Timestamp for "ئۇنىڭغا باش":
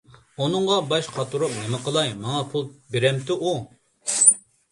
0.43-1.09